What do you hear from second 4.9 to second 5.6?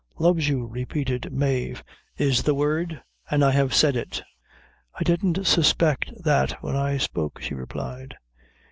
"I didn't